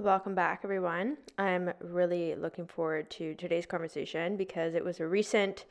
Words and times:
Welcome 0.00 0.34
back, 0.34 0.62
everyone. 0.64 1.18
I'm 1.36 1.74
really 1.78 2.34
looking 2.34 2.66
forward 2.66 3.10
to 3.10 3.34
today's 3.34 3.66
conversation 3.66 4.38
because 4.38 4.72
it 4.74 4.82
was 4.82 4.98
a 4.98 5.06
recent 5.06 5.66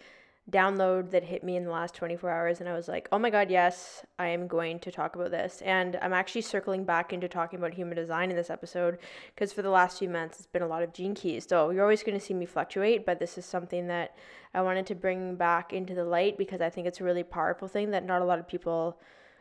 download 0.52 1.10
that 1.10 1.24
hit 1.24 1.44
me 1.44 1.56
in 1.56 1.64
the 1.64 1.72
last 1.72 1.96
24 1.96 2.30
hours, 2.30 2.60
and 2.60 2.70
I 2.70 2.74
was 2.74 2.88
like, 2.88 3.10
oh 3.12 3.18
my 3.18 3.32
god, 3.32 3.50
yes, 3.50 4.06
I 4.20 4.28
am 4.28 4.48
going 4.48 4.78
to 4.82 4.92
talk 4.92 5.16
about 5.16 5.32
this. 5.32 5.64
And 5.66 5.98
I'm 6.04 6.14
actually 6.14 6.42
circling 6.42 6.84
back 6.84 7.12
into 7.12 7.28
talking 7.28 7.58
about 7.58 7.74
human 7.74 7.96
design 7.96 8.30
in 8.30 8.36
this 8.36 8.52
episode 8.52 9.00
because 9.34 9.52
for 9.52 9.64
the 9.64 9.72
last 9.72 9.98
few 9.98 10.10
months, 10.10 10.38
it's 10.38 10.46
been 10.46 10.62
a 10.62 10.68
lot 10.68 10.84
of 10.84 10.94
gene 10.94 11.16
keys. 11.16 11.48
So 11.50 11.72
you're 11.72 11.82
always 11.82 12.04
going 12.04 12.18
to 12.20 12.24
see 12.24 12.36
me 12.36 12.46
fluctuate, 12.46 13.08
but 13.08 13.18
this 13.18 13.36
is 13.36 13.46
something 13.46 13.88
that 13.88 14.16
I 14.54 14.62
wanted 14.62 14.86
to 14.88 14.96
bring 14.96 15.38
back 15.38 15.74
into 15.74 15.96
the 15.96 16.06
light 16.06 16.38
because 16.38 16.62
I 16.62 16.70
think 16.70 16.86
it's 16.86 17.02
a 17.02 17.04
really 17.04 17.24
powerful 17.24 17.68
thing 17.68 17.90
that 17.90 18.06
not 18.06 18.22
a 18.22 18.26
lot 18.26 18.38
of 18.38 18.48
people 18.48 19.00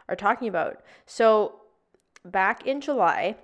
are 0.08 0.16
talking 0.16 0.48
about. 0.48 0.80
So 1.04 1.56
back 2.24 2.66
in 2.66 2.80
July, 2.80 3.36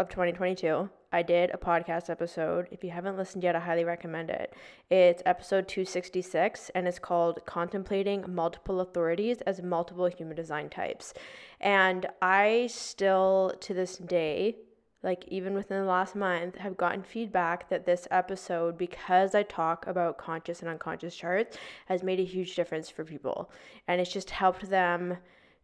of 0.00 0.08
2022, 0.08 0.88
I 1.12 1.20
did 1.20 1.50
a 1.50 1.58
podcast 1.58 2.08
episode. 2.08 2.68
If 2.70 2.82
you 2.82 2.88
haven't 2.88 3.18
listened 3.18 3.44
yet, 3.44 3.54
I 3.54 3.60
highly 3.60 3.84
recommend 3.84 4.30
it. 4.30 4.54
It's 4.88 5.22
episode 5.26 5.68
266 5.68 6.70
and 6.74 6.88
it's 6.88 6.98
called 6.98 7.44
Contemplating 7.44 8.24
Multiple 8.26 8.80
Authorities 8.80 9.42
as 9.42 9.60
Multiple 9.60 10.06
Human 10.06 10.34
Design 10.34 10.70
Types. 10.70 11.12
And 11.60 12.06
I 12.22 12.70
still, 12.72 13.52
to 13.60 13.74
this 13.74 13.98
day, 13.98 14.56
like 15.02 15.26
even 15.28 15.52
within 15.52 15.82
the 15.82 15.90
last 15.90 16.16
month, 16.16 16.56
have 16.56 16.78
gotten 16.78 17.02
feedback 17.02 17.68
that 17.68 17.84
this 17.84 18.08
episode, 18.10 18.78
because 18.78 19.34
I 19.34 19.42
talk 19.42 19.86
about 19.86 20.16
conscious 20.16 20.60
and 20.60 20.70
unconscious 20.70 21.14
charts, 21.14 21.58
has 21.88 22.02
made 22.02 22.20
a 22.20 22.24
huge 22.24 22.56
difference 22.56 22.88
for 22.88 23.04
people. 23.04 23.50
And 23.86 24.00
it's 24.00 24.12
just 24.12 24.30
helped 24.30 24.70
them 24.70 25.18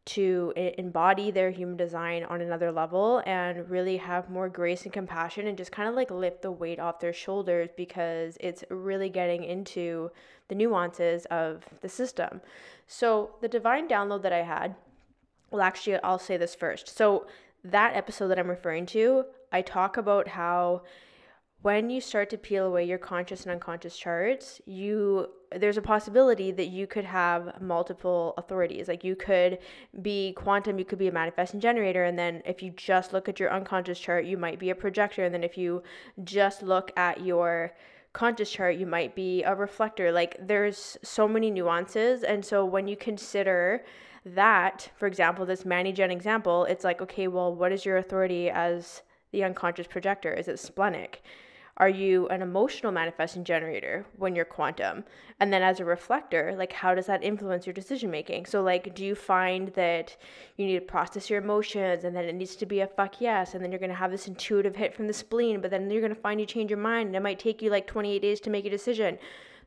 to 0.06 0.52
embody 0.78 1.32
their 1.32 1.50
human 1.50 1.76
design 1.76 2.22
on 2.24 2.40
another 2.40 2.70
level 2.70 3.22
and 3.26 3.68
really 3.68 3.96
have 3.96 4.30
more 4.30 4.48
grace 4.48 4.84
and 4.84 4.92
compassion 4.92 5.48
and 5.48 5.58
just 5.58 5.72
kind 5.72 5.88
of 5.88 5.96
like 5.96 6.10
lift 6.12 6.42
the 6.42 6.50
weight 6.50 6.78
off 6.78 7.00
their 7.00 7.12
shoulders 7.12 7.70
because 7.76 8.36
it's 8.40 8.62
really 8.70 9.08
getting 9.08 9.42
into 9.42 10.10
the 10.48 10.54
nuances 10.54 11.24
of 11.26 11.64
the 11.80 11.88
system. 11.88 12.40
So, 12.86 13.30
the 13.40 13.48
divine 13.48 13.88
download 13.88 14.22
that 14.22 14.32
I 14.32 14.42
had, 14.42 14.76
well, 15.50 15.62
actually, 15.62 16.00
I'll 16.04 16.20
say 16.20 16.36
this 16.36 16.54
first. 16.54 16.96
So, 16.96 17.26
that 17.64 17.96
episode 17.96 18.28
that 18.28 18.38
I'm 18.38 18.48
referring 18.48 18.86
to, 18.86 19.24
I 19.50 19.60
talk 19.60 19.96
about 19.96 20.28
how 20.28 20.82
when 21.66 21.90
you 21.90 22.00
start 22.00 22.30
to 22.30 22.38
peel 22.38 22.64
away 22.64 22.84
your 22.84 22.96
conscious 22.96 23.42
and 23.42 23.50
unconscious 23.50 23.98
charts, 23.98 24.60
you 24.66 25.26
there's 25.50 25.76
a 25.76 25.82
possibility 25.82 26.52
that 26.52 26.68
you 26.68 26.86
could 26.86 27.04
have 27.04 27.60
multiple 27.60 28.34
authorities. 28.38 28.86
Like 28.86 29.02
you 29.02 29.16
could 29.16 29.58
be 30.00 30.32
quantum, 30.34 30.78
you 30.78 30.84
could 30.84 31.00
be 31.00 31.08
a 31.08 31.12
manifesting 31.12 31.58
generator, 31.58 32.04
and 32.04 32.16
then 32.16 32.40
if 32.46 32.62
you 32.62 32.70
just 32.70 33.12
look 33.12 33.28
at 33.28 33.40
your 33.40 33.52
unconscious 33.52 33.98
chart, 33.98 34.26
you 34.26 34.36
might 34.36 34.60
be 34.60 34.70
a 34.70 34.76
projector, 34.76 35.24
and 35.24 35.34
then 35.34 35.42
if 35.42 35.58
you 35.58 35.82
just 36.22 36.62
look 36.62 36.92
at 36.96 37.20
your 37.24 37.72
conscious 38.12 38.48
chart, 38.48 38.76
you 38.76 38.86
might 38.86 39.16
be 39.16 39.42
a 39.42 39.52
reflector. 39.52 40.12
Like 40.12 40.36
there's 40.40 40.96
so 41.02 41.26
many 41.26 41.50
nuances, 41.50 42.22
and 42.22 42.44
so 42.44 42.64
when 42.64 42.86
you 42.86 42.96
consider 42.96 43.84
that, 44.24 44.88
for 44.96 45.08
example, 45.08 45.44
this 45.44 45.64
Manny 45.64 45.92
Gen 45.92 46.12
example, 46.12 46.64
it's 46.66 46.84
like, 46.84 47.02
okay, 47.02 47.26
well, 47.26 47.52
what 47.52 47.72
is 47.72 47.84
your 47.84 47.96
authority 47.96 48.50
as 48.50 49.02
the 49.32 49.42
unconscious 49.42 49.88
projector? 49.88 50.32
Is 50.32 50.46
it 50.46 50.60
splenic? 50.60 51.24
Are 51.78 51.88
you 51.90 52.26
an 52.28 52.40
emotional 52.40 52.90
manifesting 52.90 53.44
generator 53.44 54.06
when 54.16 54.34
you're 54.34 54.46
quantum? 54.46 55.04
And 55.40 55.52
then 55.52 55.62
as 55.62 55.78
a 55.78 55.84
reflector, 55.84 56.54
like 56.56 56.72
how 56.72 56.94
does 56.94 57.06
that 57.06 57.22
influence 57.22 57.66
your 57.66 57.74
decision 57.74 58.10
making? 58.10 58.46
So 58.46 58.62
like 58.62 58.94
do 58.94 59.04
you 59.04 59.14
find 59.14 59.68
that 59.74 60.16
you 60.56 60.64
need 60.64 60.78
to 60.78 60.84
process 60.86 61.28
your 61.28 61.42
emotions 61.42 62.04
and 62.04 62.16
then 62.16 62.24
it 62.24 62.34
needs 62.34 62.56
to 62.56 62.66
be 62.66 62.80
a 62.80 62.86
fuck 62.86 63.20
yes 63.20 63.54
and 63.54 63.62
then 63.62 63.70
you're 63.70 63.78
going 63.78 63.90
to 63.90 63.96
have 63.96 64.10
this 64.10 64.26
intuitive 64.26 64.76
hit 64.76 64.94
from 64.94 65.06
the 65.06 65.12
spleen, 65.12 65.60
but 65.60 65.70
then 65.70 65.90
you're 65.90 66.00
going 66.00 66.14
to 66.14 66.20
find 66.20 66.40
you 66.40 66.46
change 66.46 66.70
your 66.70 66.78
mind 66.78 67.08
and 67.08 67.16
it 67.16 67.22
might 67.22 67.38
take 67.38 67.60
you 67.60 67.70
like 67.70 67.86
28 67.86 68.22
days 68.22 68.40
to 68.40 68.50
make 68.50 68.64
a 68.64 68.70
decision 68.70 69.18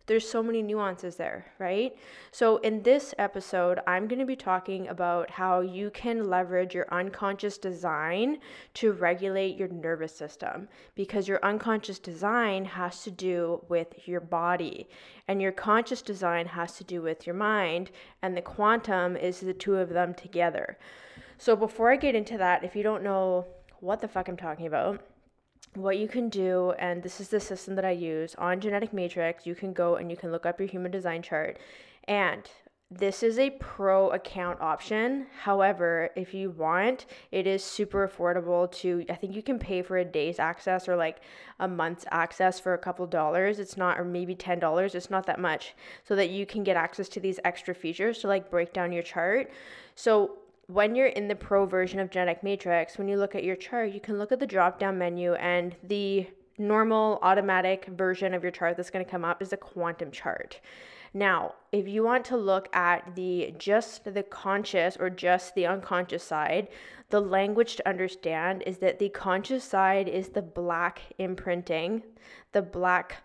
there's 0.10 0.28
so 0.28 0.42
many 0.42 0.64
nuances 0.64 1.18
there, 1.18 1.46
right? 1.60 1.96
So, 2.32 2.58
in 2.58 2.82
this 2.82 3.14
episode, 3.20 3.80
I'm 3.86 4.08
going 4.08 4.18
to 4.18 4.26
be 4.26 4.36
talking 4.36 4.88
about 4.88 5.30
how 5.30 5.62
you 5.62 5.92
can 5.92 6.28
leverage 6.28 6.74
your 6.74 6.88
unconscious 6.92 7.60
design 7.60 8.40
to 8.74 8.92
regulate 8.92 9.56
your 9.56 9.68
nervous 9.68 10.14
system 10.14 10.68
because 10.96 11.28
your 11.28 11.40
unconscious 11.44 12.00
design 12.00 12.66
has 12.66 13.04
to 13.04 13.12
do 13.12 13.64
with 13.70 14.08
your 14.08 14.20
body, 14.20 14.90
and 15.28 15.40
your 15.40 15.52
conscious 15.52 16.02
design 16.02 16.48
has 16.48 16.76
to 16.78 16.84
do 16.84 17.04
with 17.04 17.28
your 17.28 17.36
mind, 17.36 17.92
and 18.24 18.36
the 18.36 18.42
quantum 18.42 19.16
is 19.16 19.40
the 19.40 19.54
two 19.54 19.76
of 19.76 19.90
them 19.90 20.16
together. 20.16 20.80
So, 21.38 21.56
before 21.56 21.92
I 21.92 21.98
get 21.98 22.16
into 22.16 22.40
that, 22.40 22.64
if 22.64 22.76
you 22.76 22.82
don't 22.82 23.04
know 23.04 23.46
what 23.80 24.02
the 24.02 24.08
fuck 24.08 24.28
I'm 24.28 24.38
talking 24.38 24.66
about, 24.66 25.06
what 25.76 25.98
you 25.98 26.08
can 26.08 26.30
do, 26.30 26.74
and 26.80 27.04
this 27.04 27.22
is 27.22 27.30
the 27.30 27.40
system 27.40 27.76
that 27.76 27.86
I 27.86 27.92
use 27.92 28.36
on 28.36 28.60
Genetic 28.60 28.94
Matrix, 28.94 29.46
you 29.46 29.56
can 29.56 29.74
go 29.74 29.96
and 29.96 30.10
you 30.10 30.18
can 30.18 30.32
look 30.32 30.46
up 30.46 30.60
your 30.60 30.68
human 30.68 30.92
design 30.92 31.22
chart. 31.22 31.60
And 32.06 32.50
this 32.92 33.22
is 33.22 33.38
a 33.38 33.52
pro 33.52 34.10
account 34.10 34.60
option. 34.62 35.28
However, 35.44 36.10
if 36.16 36.34
you 36.34 36.50
want, 36.50 37.06
it 37.32 37.46
is 37.46 37.64
super 37.64 38.08
affordable 38.08 38.72
to 38.80 39.06
I 39.12 39.14
think 39.14 39.36
you 39.36 39.44
can 39.44 39.60
pay 39.60 39.84
for 39.84 39.98
a 39.98 40.06
day's 40.06 40.40
access 40.40 40.90
or 40.90 40.96
like 40.96 41.22
a 41.60 41.68
month's 41.68 42.06
access 42.10 42.60
for 42.60 42.74
a 42.74 42.80
couple 42.80 43.06
dollars. 43.06 43.60
It's 43.60 43.78
not 43.78 44.00
or 44.00 44.04
maybe 44.04 44.36
$10. 44.36 44.96
It's 44.96 45.12
not 45.12 45.28
that 45.28 45.40
much 45.40 45.76
so 46.04 46.16
that 46.16 46.32
you 46.32 46.48
can 46.48 46.64
get 46.64 46.78
access 46.78 47.08
to 47.10 47.20
these 47.20 47.40
extra 47.46 47.76
features 47.76 48.18
to 48.20 48.28
like 48.28 48.50
break 48.50 48.74
down 48.74 48.92
your 48.92 49.04
chart. 49.04 49.52
So 49.94 50.40
when 50.70 50.94
you're 50.94 51.08
in 51.08 51.28
the 51.28 51.36
pro 51.36 51.66
version 51.66 52.00
of 52.00 52.12
Genetic 52.12 52.44
Matrix, 52.44 53.00
when 53.00 53.08
you 53.08 53.18
look 53.18 53.34
at 53.34 53.44
your 53.44 53.56
chart, 53.56 53.92
you 53.92 54.00
can 54.00 54.20
look 54.20 54.32
at 54.32 54.40
the 54.40 54.46
drop 54.46 54.78
down 54.78 55.00
menu 55.00 55.34
and 55.34 55.76
the 55.82 56.28
normal 56.60 57.18
automatic 57.24 57.88
version 57.88 58.36
of 58.36 58.44
your 58.44 58.52
chart 58.52 58.78
that's 58.78 58.92
going 58.92 59.04
to 59.04 59.10
come 59.10 59.26
up 59.26 59.42
is 59.42 59.52
a 59.52 59.58
quantum 59.58 60.12
chart. 60.12 60.60
Now, 61.12 61.56
if 61.72 61.88
you 61.88 62.04
want 62.04 62.24
to 62.26 62.38
look 62.38 62.70
at 62.76 63.16
the 63.16 63.56
just 63.58 64.14
the 64.14 64.22
conscious 64.22 64.96
or 64.96 65.10
just 65.10 65.56
the 65.56 65.66
unconscious 65.66 66.24
side, 66.24 66.68
the 67.10 67.20
language 67.20 67.78
to 67.78 67.90
understand 67.90 68.62
is 68.68 68.78
that 68.78 69.00
the 69.00 69.10
conscious 69.10 69.64
side 69.64 70.08
is 70.08 70.30
the 70.30 70.44
black 70.44 71.02
imprinting, 71.18 72.04
the 72.52 72.62
black 72.62 73.24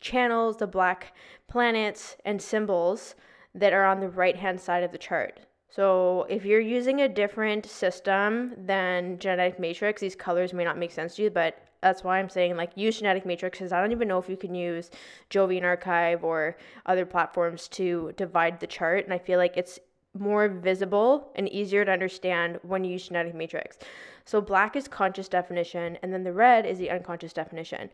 channels, 0.00 0.56
the 0.56 0.66
black 0.66 1.14
planets 1.46 2.16
and 2.24 2.42
symbols 2.42 3.14
that 3.54 3.72
are 3.72 3.84
on 3.84 4.00
the 4.00 4.08
right 4.08 4.36
hand 4.36 4.60
side 4.60 4.82
of 4.82 4.90
the 4.90 4.98
chart. 4.98 5.38
So 5.70 6.26
if 6.28 6.44
you're 6.44 6.60
using 6.60 7.02
a 7.02 7.08
different 7.08 7.64
system 7.64 8.54
than 8.58 9.18
genetic 9.18 9.60
matrix, 9.60 10.00
these 10.00 10.16
colors 10.16 10.52
may 10.52 10.64
not 10.64 10.78
make 10.78 10.90
sense 10.90 11.14
to 11.16 11.22
you, 11.22 11.30
but 11.30 11.58
that's 11.80 12.04
why 12.04 12.18
I'm 12.18 12.28
saying 12.28 12.56
like 12.56 12.72
use 12.74 12.98
genetic 12.98 13.24
matrix 13.24 13.58
because 13.58 13.72
I 13.72 13.80
don't 13.80 13.92
even 13.92 14.08
know 14.08 14.18
if 14.18 14.28
you 14.28 14.36
can 14.36 14.54
use 14.54 14.90
Jovian 15.30 15.62
Archive 15.62 16.24
or 16.24 16.56
other 16.86 17.06
platforms 17.06 17.68
to 17.68 18.12
divide 18.16 18.60
the 18.60 18.66
chart. 18.66 19.04
And 19.04 19.14
I 19.14 19.18
feel 19.18 19.38
like 19.38 19.56
it's 19.56 19.78
more 20.18 20.48
visible 20.48 21.30
and 21.36 21.48
easier 21.48 21.84
to 21.84 21.92
understand 21.92 22.58
when 22.62 22.84
you 22.84 22.92
use 22.92 23.06
genetic 23.06 23.34
matrix. 23.34 23.78
So 24.24 24.40
black 24.40 24.76
is 24.76 24.88
conscious 24.88 25.28
definition, 25.28 25.98
and 26.02 26.12
then 26.12 26.24
the 26.24 26.32
red 26.32 26.66
is 26.66 26.78
the 26.78 26.90
unconscious 26.90 27.32
definition. 27.32 27.90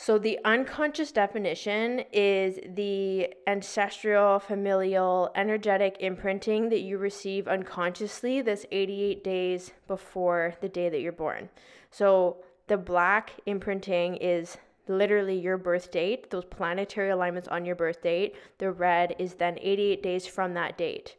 So, 0.00 0.16
the 0.16 0.38
unconscious 0.44 1.10
definition 1.10 2.04
is 2.12 2.60
the 2.76 3.34
ancestral, 3.48 4.38
familial, 4.38 5.32
energetic 5.34 5.96
imprinting 5.98 6.68
that 6.68 6.82
you 6.82 6.98
receive 6.98 7.48
unconsciously 7.48 8.40
this 8.40 8.64
88 8.70 9.24
days 9.24 9.72
before 9.88 10.54
the 10.60 10.68
day 10.68 10.88
that 10.88 11.00
you're 11.00 11.10
born. 11.10 11.48
So, 11.90 12.36
the 12.68 12.76
black 12.76 13.32
imprinting 13.46 14.14
is 14.18 14.56
literally 14.86 15.36
your 15.36 15.58
birth 15.58 15.90
date, 15.90 16.30
those 16.30 16.44
planetary 16.44 17.10
alignments 17.10 17.48
on 17.48 17.64
your 17.64 17.74
birth 17.74 18.00
date. 18.00 18.36
The 18.58 18.70
red 18.70 19.16
is 19.18 19.34
then 19.34 19.58
88 19.60 20.00
days 20.00 20.28
from 20.28 20.54
that 20.54 20.78
date 20.78 21.16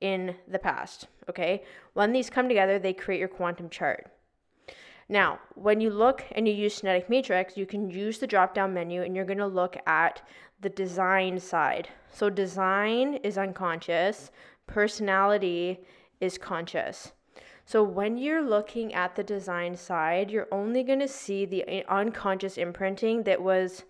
in 0.00 0.34
the 0.48 0.58
past. 0.58 1.06
Okay. 1.28 1.64
When 1.92 2.12
these 2.12 2.30
come 2.30 2.48
together, 2.48 2.78
they 2.78 2.94
create 2.94 3.18
your 3.18 3.28
quantum 3.28 3.68
chart. 3.68 4.10
Now, 5.08 5.38
when 5.54 5.80
you 5.80 5.90
look 5.90 6.24
and 6.32 6.48
you 6.48 6.54
use 6.54 6.80
Genetic 6.80 7.08
Matrix, 7.08 7.56
you 7.56 7.66
can 7.66 7.88
use 7.88 8.18
the 8.18 8.26
drop 8.26 8.54
down 8.54 8.74
menu 8.74 9.02
and 9.02 9.14
you're 9.14 9.24
going 9.24 9.38
to 9.38 9.46
look 9.46 9.76
at 9.86 10.22
the 10.60 10.68
design 10.68 11.38
side. 11.38 11.88
So, 12.10 12.28
design 12.28 13.14
is 13.22 13.38
unconscious, 13.38 14.30
personality 14.66 15.80
is 16.20 16.38
conscious. 16.38 17.12
So 17.68 17.82
when 17.82 18.16
you're 18.16 18.48
looking 18.48 18.94
at 18.94 19.16
the 19.16 19.24
design 19.24 19.76
side, 19.76 20.30
you're 20.30 20.46
only 20.52 20.84
going 20.84 21.00
to 21.00 21.08
see 21.08 21.44
the 21.44 21.84
unconscious 21.88 22.58
imprinting 22.58 23.24
that 23.24 23.42
was 23.42 23.82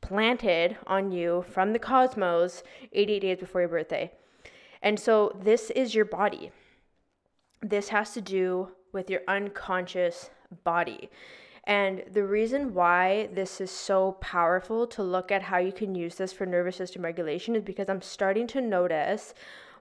planted 0.00 0.76
on 0.88 1.12
you 1.12 1.44
from 1.48 1.72
the 1.72 1.78
cosmos 1.78 2.64
88 2.92 3.20
days 3.20 3.38
before 3.38 3.60
your 3.60 3.70
birthday. 3.70 4.10
And 4.82 4.98
so 4.98 5.38
this 5.40 5.70
is 5.70 5.94
your 5.94 6.04
body. 6.04 6.50
This 7.60 7.90
has 7.90 8.12
to 8.14 8.20
do 8.20 8.72
with 8.92 9.08
your 9.08 9.20
unconscious 9.28 10.30
body. 10.64 11.10
And 11.64 12.02
the 12.12 12.24
reason 12.24 12.74
why 12.74 13.28
this 13.32 13.60
is 13.60 13.70
so 13.70 14.12
powerful 14.20 14.86
to 14.88 15.02
look 15.02 15.30
at 15.30 15.42
how 15.42 15.58
you 15.58 15.72
can 15.72 15.94
use 15.94 16.16
this 16.16 16.32
for 16.32 16.44
nervous 16.44 16.76
system 16.76 17.02
regulation 17.02 17.54
is 17.54 17.62
because 17.62 17.88
I'm 17.88 18.02
starting 18.02 18.48
to 18.48 18.60
notice 18.60 19.32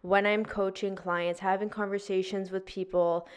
when 0.01 0.25
I'm 0.25 0.45
coaching 0.45 0.95
clients, 0.95 1.39
having 1.39 1.69
conversations 1.69 2.51
with 2.51 2.65
people, 2.65 3.27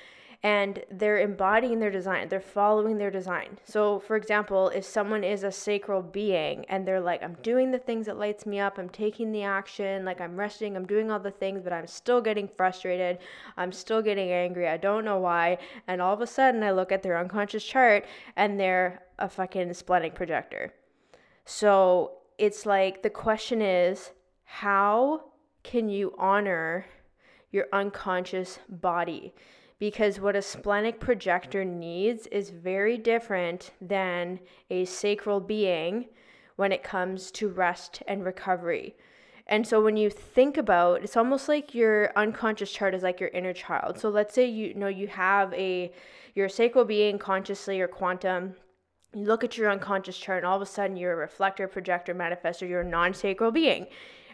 and 0.44 0.84
they're 0.90 1.20
embodying 1.20 1.80
their 1.80 1.90
design, 1.90 2.28
they're 2.28 2.38
following 2.38 2.98
their 2.98 3.10
design. 3.10 3.58
So, 3.64 3.98
for 3.98 4.14
example, 4.14 4.68
if 4.68 4.84
someone 4.84 5.24
is 5.24 5.42
a 5.42 5.50
sacral 5.50 6.02
being 6.02 6.66
and 6.66 6.86
they're 6.86 7.00
like, 7.00 7.22
I'm 7.22 7.38
doing 7.42 7.70
the 7.70 7.78
things 7.78 8.04
that 8.04 8.18
lights 8.18 8.44
me 8.44 8.60
up, 8.60 8.76
I'm 8.76 8.90
taking 8.90 9.32
the 9.32 9.42
action, 9.42 10.04
like 10.04 10.20
I'm 10.20 10.36
resting, 10.36 10.76
I'm 10.76 10.86
doing 10.86 11.10
all 11.10 11.18
the 11.18 11.30
things, 11.30 11.62
but 11.64 11.72
I'm 11.72 11.86
still 11.86 12.20
getting 12.20 12.46
frustrated, 12.46 13.20
I'm 13.56 13.72
still 13.72 14.02
getting 14.02 14.30
angry, 14.30 14.68
I 14.68 14.76
don't 14.76 15.06
know 15.06 15.16
why. 15.16 15.56
And 15.88 16.02
all 16.02 16.12
of 16.12 16.20
a 16.20 16.26
sudden, 16.26 16.62
I 16.62 16.72
look 16.72 16.92
at 16.92 17.02
their 17.02 17.18
unconscious 17.18 17.64
chart 17.64 18.04
and 18.36 18.60
they're 18.60 19.02
a 19.18 19.30
fucking 19.30 19.72
splenic 19.72 20.14
projector. 20.14 20.74
So, 21.46 22.18
it's 22.36 22.66
like 22.66 23.02
the 23.02 23.08
question 23.08 23.62
is, 23.62 24.10
how 24.44 25.24
can 25.62 25.88
you 25.88 26.14
honor 26.18 26.84
your 27.50 27.66
unconscious 27.72 28.58
body? 28.68 29.32
Because 29.84 30.18
what 30.18 30.34
a 30.34 30.40
splenic 30.40 30.98
projector 30.98 31.62
needs 31.62 32.26
is 32.28 32.48
very 32.48 32.96
different 32.96 33.70
than 33.82 34.40
a 34.70 34.82
sacral 34.86 35.40
being 35.40 36.06
when 36.56 36.72
it 36.72 36.82
comes 36.82 37.30
to 37.30 37.50
rest 37.50 38.02
and 38.08 38.24
recovery. 38.24 38.96
And 39.46 39.66
so 39.66 39.84
when 39.84 39.98
you 39.98 40.08
think 40.08 40.56
about 40.56 41.02
it's 41.04 41.18
almost 41.18 41.50
like 41.50 41.74
your 41.74 42.10
unconscious 42.16 42.72
chart 42.72 42.94
is 42.94 43.02
like 43.02 43.20
your 43.20 43.28
inner 43.28 43.52
child. 43.52 43.98
So 43.98 44.08
let's 44.08 44.34
say 44.34 44.46
you, 44.46 44.68
you 44.68 44.74
know 44.74 44.88
you 44.88 45.06
have 45.08 45.52
a 45.52 45.92
your 46.34 46.48
sacral 46.48 46.86
being 46.86 47.18
consciously 47.18 47.78
or 47.78 47.86
quantum 47.86 48.54
you 49.14 49.26
look 49.26 49.44
at 49.44 49.58
your 49.58 49.70
unconscious 49.70 50.16
chart 50.16 50.38
and 50.38 50.46
all 50.46 50.56
of 50.56 50.62
a 50.62 50.66
sudden 50.66 50.96
you're 50.96 51.12
a 51.12 51.16
reflector 51.16 51.68
projector 51.68 52.14
manifestor 52.14 52.66
you're 52.66 52.80
a 52.80 52.88
non-sacral 52.88 53.50
being 53.50 53.86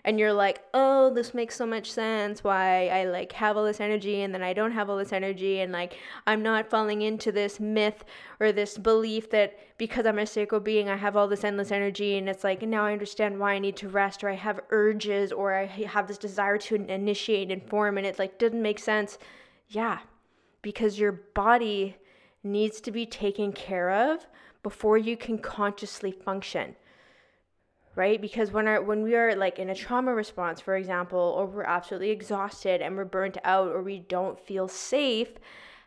and 0.05 0.19
you're 0.19 0.32
like, 0.32 0.62
oh, 0.75 1.12
this 1.12 1.35
makes 1.35 1.56
so 1.56 1.67
much 1.67 1.91
sense 1.91 2.43
why 2.43 2.88
I 2.88 3.05
like 3.05 3.32
have 3.32 3.56
all 3.56 3.64
this 3.64 3.81
energy 3.81 4.23
and 4.23 4.35
then 4.35 4.43
I 4.43 4.52
don't 4.52 4.73
have 4.73 4.88
all 4.88 4.97
this 4.97 5.12
energy 5.12 5.61
and 5.61 5.73
like 5.73 5.99
I'm 6.26 6.43
not 6.43 6.70
falling 6.70 7.02
into 7.02 7.32
this 7.32 7.61
myth 7.61 8.05
or 8.38 8.52
this 8.52 8.79
belief 8.79 9.31
that 9.31 9.58
because 9.79 10.06
I'm 10.06 10.19
a 10.19 10.26
sacral 10.26 10.61
being 10.61 10.88
I 10.88 10.97
have 10.97 11.17
all 11.17 11.29
this 11.29 11.44
endless 11.44 11.73
energy 11.73 12.17
and 12.17 12.29
it's 12.29 12.44
like 12.44 12.62
now 12.62 12.87
I 12.87 12.93
understand 12.93 13.38
why 13.38 13.55
I 13.55 13.58
need 13.58 13.76
to 13.76 13.88
rest 13.88 14.25
or 14.25 14.29
I 14.29 14.35
have 14.35 14.61
urges 14.70 15.32
or 15.32 15.55
I 15.55 15.67
have 15.67 16.08
this 16.08 16.19
desire 16.19 16.58
to 16.58 16.75
initiate 16.75 17.50
and 17.50 17.62
form 17.69 17.99
and 17.99 18.06
it 18.06 18.19
like 18.19 18.38
didn't 18.38 18.62
make 18.62 18.79
sense. 18.79 19.19
Yeah, 19.69 19.99
because 20.62 20.99
your 20.99 21.12
body 21.12 21.97
needs 22.43 22.81
to 22.81 22.91
be 22.91 23.06
taken 23.06 23.52
care 23.52 23.91
of 23.91 24.26
before 24.62 24.99
you 24.99 25.17
can 25.17 25.38
consciously 25.38 26.11
function 26.12 26.75
right? 27.96 28.20
Because 28.20 28.52
when 28.52 28.66
our 28.69 28.82
when 28.82 29.02
we 29.02 29.14
are 29.14 29.34
like 29.34 29.58
in 29.58 29.70
a 29.70 29.75
trauma 29.75 30.14
response 30.14 30.60
for 30.60 30.76
example 30.76 31.19
or 31.19 31.46
we're 31.46 31.64
absolutely 31.64 32.10
exhausted 32.10 32.81
and 32.81 32.96
we're 32.96 33.04
burnt 33.04 33.38
out 33.44 33.69
or 33.69 33.82
we 33.82 33.98
don't 33.98 34.38
feel 34.38 34.69
safe 34.69 35.38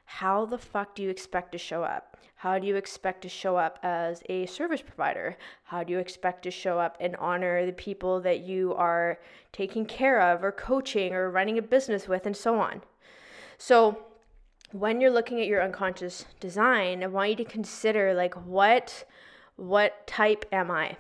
how 0.06 0.46
the 0.46 0.58
fuck 0.58 0.96
do 0.96 1.02
you 1.02 1.10
expect 1.10 1.54
to 1.54 1.58
show 1.58 1.84
up? 1.84 2.18
How 2.36 2.60
do 2.60 2.68
you 2.68 2.76
expect 2.76 3.22
to 3.22 3.30
show 3.30 3.56
up 3.56 3.80
as 3.84 4.22
a 4.28 4.46
service 4.48 4.82
provider? 4.82 5.38
How 5.64 5.84
do 5.84 5.94
you 5.94 6.00
expect 6.00 6.44
to 6.44 6.52
show 6.52 6.78
up 6.78 6.98
and 7.00 7.16
honor 7.16 7.66
the 7.66 7.72
people 7.72 8.20
that 8.22 8.42
you 8.42 8.74
are 8.76 9.18
taking 9.54 9.86
care 9.86 10.20
of 10.22 10.44
or 10.44 10.52
coaching 10.52 11.14
or 11.14 11.32
running 11.32 11.58
a 11.58 11.62
business 11.62 12.08
with 12.08 12.26
and 12.26 12.36
so 12.36 12.60
on? 12.60 12.82
So 13.58 13.98
when 14.74 15.00
you're 15.00 15.12
looking 15.12 15.40
at 15.40 15.48
your 15.48 15.62
unconscious 15.62 16.26
design 16.40 17.04
i 17.04 17.08
want 17.08 17.30
you 17.30 17.36
to 17.36 17.46
consider 17.46 18.12
like 18.14 18.34
what 18.46 19.06
what 19.56 20.06
type 20.08 20.46
am 20.52 20.72
i 20.72 20.98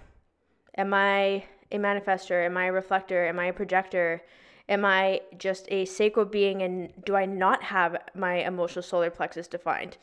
Am 0.77 0.93
I 0.93 1.43
a 1.71 1.77
manifester? 1.77 2.45
Am 2.45 2.57
I 2.57 2.65
a 2.65 2.71
reflector? 2.71 3.25
Am 3.25 3.39
I 3.39 3.45
a 3.45 3.53
projector? 3.53 4.21
Am 4.69 4.85
I 4.85 5.21
just 5.37 5.67
a 5.69 5.85
sacral 5.85 6.25
being 6.25 6.61
and 6.61 6.93
do 7.05 7.15
I 7.15 7.25
not 7.25 7.63
have 7.63 7.97
my 8.15 8.35
emotional 8.45 8.83
solar 8.83 9.09
plexus 9.09 9.47
defined? 9.47 9.97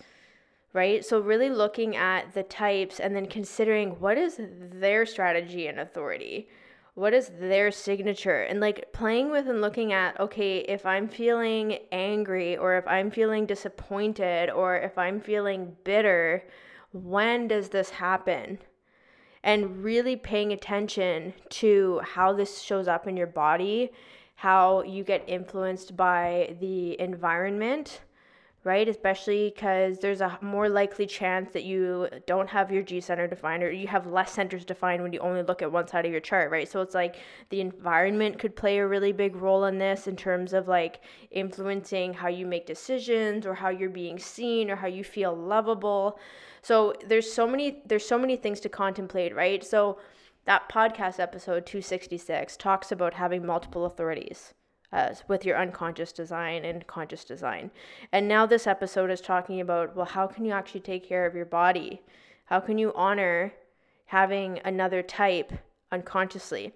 Right? 0.73 1.05
So, 1.05 1.19
really 1.19 1.51
looking 1.51 1.97
at 1.97 2.33
the 2.35 2.45
types 2.45 3.01
and 3.01 3.17
then 3.17 3.27
considering 3.27 3.99
what 3.99 4.17
is 4.17 4.39
their 4.39 5.05
strategy 5.05 5.67
and 5.67 5.81
authority? 5.81 6.49
What 6.95 7.15
is 7.15 7.31
their 7.41 7.73
signature? 7.73 8.43
And 8.43 8.61
like 8.61 8.93
playing 8.93 9.31
with 9.31 9.49
and 9.49 9.61
looking 9.61 9.93
at, 9.93 10.21
okay, 10.21 10.59
if 10.59 10.87
I'm 10.87 11.09
feeling 11.09 11.79
angry 11.91 12.57
or 12.57 12.77
if 12.77 12.87
I'm 12.87 13.11
feeling 13.11 13.47
disappointed 13.47 14.51
or 14.51 14.77
if 14.77 14.97
I'm 14.99 15.21
feeling 15.21 15.77
bitter, 15.83 16.45
when 16.93 17.49
does 17.49 17.71
this 17.71 17.91
happen? 17.91 18.59
And 19.43 19.83
really 19.83 20.17
paying 20.17 20.53
attention 20.53 21.33
to 21.49 22.01
how 22.05 22.33
this 22.33 22.61
shows 22.61 22.89
up 22.89 23.07
in 23.07 23.17
your 23.17 23.27
body, 23.27 23.91
how 24.37 24.83
you 24.83 25.05
get 25.05 25.25
influenced 25.27 25.97
by 25.97 26.57
the 26.61 27.01
environment, 27.01 28.01
right? 28.62 28.89
Especially 28.89 29.51
because 29.55 29.99
there's 30.01 30.21
a 30.21 30.39
more 30.43 30.69
likely 30.69 31.07
chance 31.07 31.51
that 31.53 31.65
you 31.65 32.09
don't 32.27 32.49
have 32.49 32.71
your 32.71 32.83
G 32.83 33.01
center 33.01 33.27
defined 33.27 33.62
or 33.62 33.71
you 33.73 33.89
have 33.89 34.07
less 34.07 34.33
centers 34.33 34.67
defined 34.67 35.03
when 35.03 35.15
you 35.15 35.21
only 35.21 35.43
look 35.43 35.62
at 35.62 35.73
one 35.73 35.89
side 35.89 36.05
of 36.05 36.12
your 36.12 36.21
chart, 36.21 36.51
right? 36.51 36.69
So 36.69 36.83
it's 36.83 36.95
like 36.95 37.17
the 37.49 37.62
environment 37.62 38.39
could 38.39 38.55
play 38.55 38.79
a 38.79 38.87
really 38.87 39.12
big 39.12 39.35
role 39.37 39.65
in 39.65 39.79
this 39.79 40.07
in 40.07 40.15
terms 40.15 40.53
of 40.53 40.69
like 40.69 41.01
influencing 41.31 42.12
how 42.12 42.29
you 42.29 42.45
make 42.45 42.67
decisions 42.67 43.47
or 43.47 43.55
how 43.55 43.71
you're 43.71 43.89
being 43.89 44.19
seen 44.19 44.71
or 44.71 44.77
how 44.77 44.89
you 44.89 45.05
feel 45.05 45.35
lovable. 45.35 46.19
So 46.61 46.95
there's 47.07 47.33
so 47.33 47.47
many 47.47 47.83
there's 47.87 48.07
so 48.07 48.19
many 48.19 48.37
things 48.37 48.61
to 48.61 48.69
contemplate, 48.69 49.35
right? 49.35 49.65
So 49.65 49.99
that 50.45 50.69
podcast 50.69 51.19
episode 51.19 51.65
266 51.65 52.59
talks 52.59 52.93
about 52.93 53.15
having 53.15 53.47
multiple 53.47 53.87
authorities 53.87 54.53
uh, 54.93 55.15
with 55.29 55.45
your 55.45 55.57
unconscious 55.57 56.13
design 56.13 56.65
and 56.65 56.87
conscious 56.87 57.25
design. 57.25 57.71
And 58.13 58.27
now 58.27 58.47
this 58.47 58.67
episode 58.67 59.11
is 59.11 59.21
talking 59.21 59.61
about 59.61 59.95
well, 59.95 60.07
how 60.07 60.27
can 60.27 60.45
you 60.45 60.53
actually 60.53 60.81
take 60.81 61.09
care 61.09 61.27
of 61.27 61.35
your 61.35 61.45
body? 61.45 62.03
How 62.47 62.61
can 62.61 62.79
you 62.79 62.93
honor 62.95 63.53
having 64.07 64.61
another 64.64 65.03
type 65.03 65.53
unconsciously? 65.93 66.75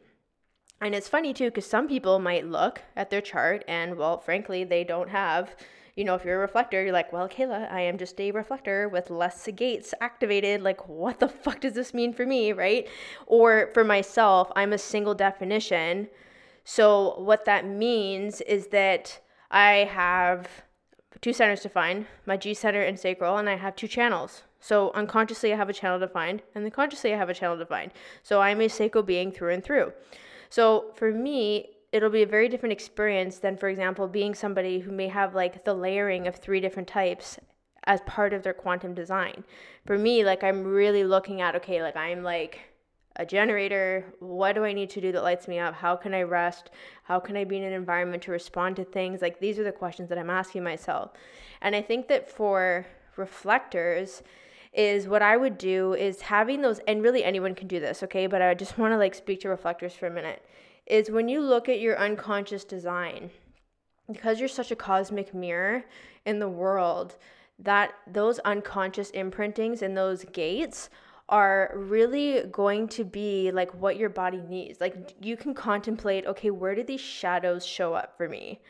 And 0.81 0.95
it's 0.95 1.09
funny 1.09 1.33
too, 1.33 1.47
because 1.47 1.67
some 1.67 1.89
people 1.89 2.19
might 2.19 2.47
look 2.47 2.83
at 2.97 3.11
their 3.11 3.21
chart 3.21 3.65
and, 3.67 3.97
well, 3.97 4.19
frankly, 4.19 4.65
they 4.65 4.85
don't 4.85 5.11
have 5.11 5.57
you 5.97 6.05
know, 6.05 6.17
if 6.17 6.25
you're 6.25 6.37
a 6.37 6.41
reflector, 6.41 6.83
you're 6.83 6.93
like, 6.93 7.13
well, 7.13 7.29
Kehla, 7.29 7.71
I 7.71 7.83
am 7.83 7.99
just 7.99 8.21
a 8.21 8.33
reflector 8.33 8.89
with 8.89 9.11
less 9.11 9.49
gates 9.55 9.95
activated. 10.01 10.61
Like, 10.61 10.89
what 10.89 11.21
the 11.21 11.29
fuck 11.45 11.61
does 11.61 11.75
this 11.75 11.95
mean 11.95 12.13
for 12.13 12.27
me, 12.27 12.53
right? 12.53 12.89
Or 13.27 13.71
for 13.75 13.85
myself, 13.85 14.51
I'm 14.57 14.73
a 14.73 14.79
single 14.79 15.15
definition. 15.15 16.09
So, 16.65 17.21
what 17.21 17.45
that 17.45 17.67
means 17.67 18.41
is 18.41 18.69
that 18.69 19.21
I 19.51 19.89
have 19.93 20.49
two 21.21 21.33
centers 21.33 21.63
defined 21.63 22.07
my 22.27 22.37
G 22.37 22.55
center 22.55 22.83
and 22.83 22.99
sacral, 22.99 23.37
and 23.37 23.49
I 23.49 23.57
have 23.57 23.77
two 23.77 23.89
channels. 23.89 24.43
So, 24.61 24.91
unconsciously, 24.93 25.53
I 25.53 25.57
have 25.57 25.69
a 25.69 25.75
channel 25.75 25.99
defined, 25.99 26.43
and 26.55 26.65
then 26.65 26.73
consciously, 26.73 27.13
I 27.13 27.19
have 27.19 27.29
a 27.29 27.35
channel 27.35 27.59
defined. 27.59 27.93
So, 28.23 28.41
I'm 28.41 28.61
a 28.61 28.69
sacral 28.69 29.05
being 29.05 29.31
through 29.31 29.53
and 29.53 29.63
through. 29.63 29.93
So, 30.49 30.93
for 30.95 31.13
me, 31.13 31.69
it'll 31.93 32.11
be 32.11 32.23
a 32.23 32.27
very 32.27 32.49
different 32.49 32.73
experience 32.73 33.39
than, 33.39 33.57
for 33.57 33.69
example, 33.69 34.09
being 34.09 34.35
somebody 34.35 34.81
who 34.81 34.91
may 34.91 35.09
have 35.09 35.35
like 35.35 35.65
the 35.65 35.75
layering 35.75 36.27
of 36.27 36.35
three 36.37 36.61
different 36.61 36.89
types 36.89 37.39
as 37.85 38.01
part 38.07 38.33
of 38.33 38.43
their 38.43 38.55
quantum 38.55 38.95
design. 38.95 39.45
For 39.87 39.99
me, 39.99 40.25
like 40.25 40.43
I'm 40.43 40.65
really 40.65 41.05
looking 41.05 41.41
at, 41.41 41.55
okay, 41.57 41.83
like 41.83 41.97
I'm 41.97 42.23
like 42.23 42.61
a 43.17 43.27
generator. 43.27 44.05
What 44.19 44.55
do 44.55 44.65
I 44.65 44.73
need 44.73 44.91
to 44.91 45.01
do 45.01 45.13
that 45.13 45.23
lights 45.23 45.49
me 45.49 45.59
up? 45.59 45.75
How 45.75 45.97
can 45.97 46.15
I 46.15 46.23
rest? 46.23 46.71
How 47.05 47.21
can 47.21 47.37
I 47.37 47.45
be 47.45 47.57
in 47.57 47.65
an 47.65 47.73
environment 47.73 48.23
to 48.25 48.33
respond 48.33 48.77
to 48.77 48.85
things? 48.85 49.23
Like 49.23 49.41
these 49.41 49.59
are 49.59 49.65
the 49.65 49.73
questions 49.73 50.09
that 50.09 50.19
I'm 50.19 50.31
asking 50.31 50.65
myself. 50.65 51.13
And 51.61 51.77
I 51.77 51.83
think 51.83 52.09
that 52.09 52.31
for 52.31 52.87
reflectors, 53.17 54.23
is 54.75 55.07
what 55.07 55.23
I 55.23 55.37
would 55.37 55.57
do 55.57 55.95
is 55.95 56.21
having 56.23 56.61
those, 56.61 56.81
and 56.81 57.03
really 57.03 57.23
anyone 57.23 57.55
can 57.55 57.69
do 57.69 57.79
this, 57.79 58.03
okay? 58.03 58.27
But 58.27 58.43
I 58.43 58.55
just 58.55 58.77
want 58.77 58.93
to 58.93 58.99
like 58.99 59.15
speak 59.15 59.41
to 59.41 59.49
reflectors 59.49 59.95
for 59.95 60.07
a 60.07 60.11
minute 60.11 60.45
is 60.87 61.11
when 61.11 61.29
you 61.29 61.41
look 61.41 61.69
at 61.69 61.81
your 61.81 61.99
unconscious 61.99 62.65
design, 62.65 63.31
because 64.11 64.39
you're 64.39 64.49
such 64.49 64.71
a 64.71 64.77
cosmic 64.77 65.33
mirror 65.33 65.85
in 66.27 66.41
the 66.41 66.49
world, 66.49 67.17
that 67.59 67.93
those 68.07 68.39
unconscious 68.41 69.11
imprintings 69.11 69.81
and 69.81 69.97
those 69.97 70.25
gates 70.25 70.91
are 71.29 71.73
really 71.75 72.43
going 72.53 72.87
to 72.87 73.05
be 73.05 73.51
like 73.51 73.73
what 73.75 73.97
your 73.97 74.11
body 74.11 74.43
needs. 74.49 74.81
Like 74.81 75.15
you 75.21 75.37
can 75.37 75.55
contemplate, 75.55 76.27
okay, 76.27 76.51
where 76.51 76.75
do 76.75 76.83
these 76.83 77.01
shadows 77.01 77.65
show 77.65 77.95
up 77.95 78.17
for 78.17 78.29
me? 78.29 78.61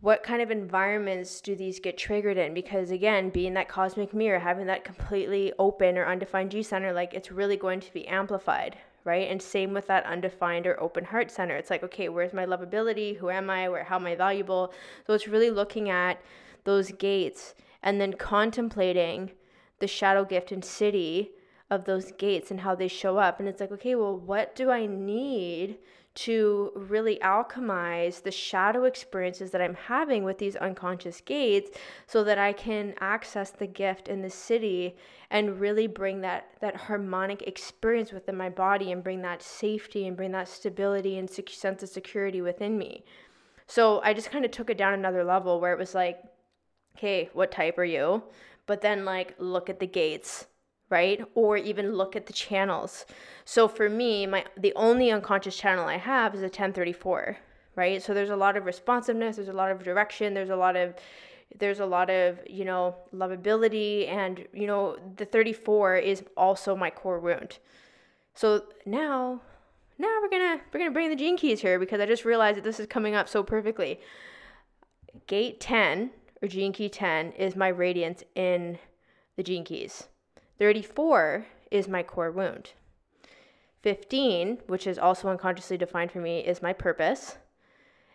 what 0.00 0.22
kind 0.22 0.42
of 0.42 0.50
environments 0.50 1.40
do 1.40 1.54
these 1.54 1.80
get 1.80 1.96
triggered 1.96 2.36
in? 2.36 2.54
Because 2.54 2.90
again, 2.90 3.30
being 3.30 3.54
that 3.54 3.68
cosmic 3.68 4.12
mirror, 4.12 4.38
having 4.38 4.66
that 4.66 4.84
completely 4.84 5.52
open 5.58 5.96
or 5.96 6.06
undefined 6.06 6.50
G 6.50 6.62
center, 6.62 6.92
like 6.92 7.14
it's 7.14 7.32
really 7.32 7.56
going 7.56 7.80
to 7.80 7.92
be 7.92 8.06
amplified, 8.06 8.76
right? 9.04 9.28
And 9.30 9.40
same 9.40 9.72
with 9.72 9.86
that 9.86 10.04
undefined 10.04 10.66
or 10.66 10.80
open 10.80 11.04
heart 11.04 11.30
center. 11.30 11.56
It's 11.56 11.70
like, 11.70 11.82
okay, 11.82 12.08
where's 12.08 12.32
my 12.32 12.44
lovability? 12.44 13.16
Who 13.16 13.30
am 13.30 13.48
I? 13.48 13.68
Where 13.68 13.84
how 13.84 13.96
am 13.96 14.06
I 14.06 14.14
valuable? 14.14 14.72
So 15.06 15.14
it's 15.14 15.28
really 15.28 15.50
looking 15.50 15.88
at 15.88 16.20
those 16.64 16.92
gates 16.92 17.54
and 17.82 18.00
then 18.00 18.12
contemplating 18.14 19.30
the 19.78 19.86
shadow 19.86 20.24
gift 20.24 20.52
and 20.52 20.62
siddhi 20.62 21.30
of 21.70 21.84
those 21.84 22.12
gates 22.12 22.50
and 22.50 22.60
how 22.60 22.74
they 22.74 22.88
show 22.88 23.18
up. 23.18 23.40
And 23.40 23.48
it's 23.48 23.60
like, 23.60 23.72
okay, 23.72 23.94
well, 23.94 24.16
what 24.16 24.54
do 24.54 24.70
I 24.70 24.86
need 24.86 25.78
to 26.16 26.72
really 26.74 27.18
alchemize 27.18 28.22
the 28.22 28.30
shadow 28.30 28.84
experiences 28.84 29.50
that 29.50 29.60
I'm 29.60 29.74
having 29.74 30.24
with 30.24 30.38
these 30.38 30.56
unconscious 30.56 31.20
gates 31.20 31.70
so 32.06 32.24
that 32.24 32.38
I 32.38 32.54
can 32.54 32.94
access 33.00 33.50
the 33.50 33.66
gift 33.66 34.08
in 34.08 34.22
the 34.22 34.28
siddhi 34.28 34.94
and 35.30 35.60
really 35.60 35.86
bring 35.86 36.22
that 36.22 36.48
that 36.60 36.74
harmonic 36.74 37.42
experience 37.42 38.12
within 38.12 38.34
my 38.34 38.48
body 38.48 38.92
and 38.92 39.04
bring 39.04 39.20
that 39.22 39.42
safety 39.42 40.06
and 40.06 40.16
bring 40.16 40.32
that 40.32 40.48
stability 40.48 41.18
and 41.18 41.28
sec- 41.28 41.50
sense 41.50 41.82
of 41.82 41.90
security 41.90 42.40
within 42.40 42.78
me. 42.78 43.04
So 43.66 44.00
I 44.02 44.14
just 44.14 44.30
kind 44.30 44.46
of 44.46 44.50
took 44.50 44.70
it 44.70 44.78
down 44.78 44.94
another 44.94 45.22
level 45.22 45.60
where 45.60 45.74
it 45.74 45.78
was 45.78 45.94
like, 45.94 46.22
okay, 46.96 47.28
what 47.34 47.50
type 47.50 47.76
are 47.76 47.84
you? 47.84 48.22
But 48.64 48.80
then 48.80 49.04
like 49.04 49.34
look 49.38 49.68
at 49.68 49.80
the 49.80 49.86
gates 49.86 50.46
right? 50.90 51.20
Or 51.34 51.56
even 51.56 51.94
look 51.94 52.16
at 52.16 52.26
the 52.26 52.32
channels. 52.32 53.06
So 53.44 53.68
for 53.68 53.88
me, 53.88 54.26
my 54.26 54.44
the 54.56 54.72
only 54.74 55.10
unconscious 55.10 55.56
channel 55.56 55.86
I 55.86 55.96
have 55.96 56.34
is 56.34 56.40
a 56.40 56.44
1034, 56.44 57.36
right? 57.74 58.02
So 58.02 58.14
there's 58.14 58.30
a 58.30 58.36
lot 58.36 58.56
of 58.56 58.64
responsiveness, 58.64 59.36
there's 59.36 59.48
a 59.48 59.52
lot 59.52 59.70
of 59.70 59.82
direction, 59.82 60.34
there's 60.34 60.50
a 60.50 60.56
lot 60.56 60.76
of 60.76 60.94
there's 61.58 61.80
a 61.80 61.86
lot 61.86 62.10
of, 62.10 62.40
you 62.48 62.64
know, 62.64 62.96
lovability 63.14 64.08
and 64.08 64.46
you 64.52 64.66
know, 64.66 64.96
the 65.16 65.24
34 65.24 65.96
is 65.96 66.24
also 66.36 66.76
my 66.76 66.90
core 66.90 67.20
wound. 67.20 67.58
So 68.34 68.64
now 68.84 69.40
now 69.98 70.18
we're 70.22 70.28
to 70.28 70.60
we're 70.72 70.84
to 70.84 70.90
bring 70.90 71.10
the 71.10 71.16
gene 71.16 71.36
keys 71.36 71.60
here 71.60 71.78
because 71.78 72.00
I 72.00 72.06
just 72.06 72.24
realized 72.24 72.58
that 72.58 72.64
this 72.64 72.78
is 72.78 72.86
coming 72.86 73.14
up 73.14 73.28
so 73.28 73.42
perfectly. 73.42 74.00
Gate 75.26 75.60
10 75.60 76.10
or 76.42 76.48
gene 76.48 76.72
key 76.72 76.88
10 76.88 77.32
is 77.32 77.56
my 77.56 77.68
radiance 77.68 78.22
in 78.34 78.78
the 79.36 79.42
gene 79.42 79.64
keys. 79.64 80.08
34 80.58 81.46
is 81.70 81.88
my 81.88 82.02
core 82.02 82.30
wound. 82.30 82.70
15, 83.82 84.58
which 84.66 84.86
is 84.86 84.98
also 84.98 85.28
unconsciously 85.28 85.76
defined 85.76 86.10
for 86.10 86.18
me, 86.18 86.40
is 86.40 86.62
my 86.62 86.72
purpose. 86.72 87.36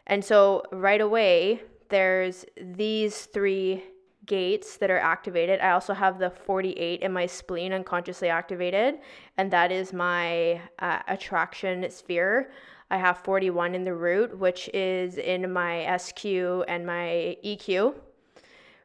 And 0.07 0.23
so 0.23 0.63
right 0.71 0.99
away, 0.99 1.61
there's 1.89 2.45
these 2.59 3.25
three 3.25 3.83
gates 4.25 4.77
that 4.77 4.91
are 4.91 4.99
activated. 4.99 5.59
I 5.61 5.71
also 5.71 5.93
have 5.93 6.19
the 6.19 6.29
48 6.29 7.01
in 7.01 7.11
my 7.11 7.25
spleen 7.25 7.73
unconsciously 7.73 8.29
activated, 8.29 8.99
and 9.37 9.51
that 9.51 9.71
is 9.71 9.93
my 9.93 10.61
uh, 10.79 10.99
attraction 11.07 11.89
sphere. 11.89 12.51
I 12.89 12.97
have 12.97 13.19
41 13.19 13.73
in 13.73 13.83
the 13.83 13.93
root, 13.93 14.37
which 14.37 14.69
is 14.73 15.17
in 15.17 15.51
my 15.51 15.97
SQ 15.97 16.25
and 16.67 16.85
my 16.85 17.37
EQ 17.45 17.95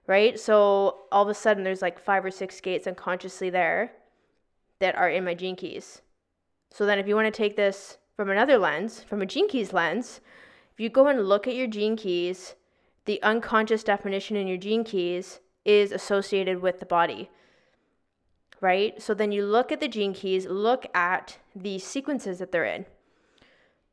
right? 0.07 0.39
So 0.39 1.05
all 1.11 1.23
of 1.23 1.29
a 1.29 1.35
sudden 1.35 1.65
there's 1.65 1.83
like 1.83 1.99
five 1.99 2.25
or 2.25 2.31
six 2.31 2.61
gates 2.61 2.87
unconsciously 2.87 3.51
there 3.51 3.93
that 4.79 4.95
are 4.95 5.09
in 5.09 5.25
my 5.25 5.35
gene 5.35 5.57
keys. 5.57 6.03
So 6.71 6.87
then 6.87 6.99
if 6.99 7.09
you 7.09 7.15
want 7.15 7.33
to 7.33 7.37
take 7.37 7.57
this 7.57 7.99
from 8.17 8.31
another 8.31 8.59
lens, 8.59 9.03
from 9.03 9.23
a 9.23 9.27
gene 9.27 9.49
keys 9.49 9.73
lens, 9.73 10.21
if 10.73 10.81
you 10.81 10.89
go 10.89 11.09
and 11.09 11.29
look 11.29 11.49
at 11.49 11.55
your 11.55 11.67
gene 11.67 11.97
keys, 11.97 12.55
the 13.07 13.23
unconscious 13.23 13.83
definition 13.83 14.37
in 14.37 14.47
your 14.47 14.59
gene 14.59 14.85
keys 14.85 15.41
is 15.65 15.93
associated 15.93 16.61
with 16.61 16.81
the 16.81 16.87
body. 16.87 17.31
Right? 18.61 19.01
So 19.01 19.15
then 19.15 19.33
you 19.33 19.45
look 19.45 19.71
at 19.71 19.81
the 19.81 19.89
gene 19.89 20.15
keys, 20.15 20.47
look 20.47 20.87
at 20.95 21.39
the 21.55 21.79
sequences 21.79 22.39
that 22.39 22.53
they're 22.53 22.65
in. 22.65 22.87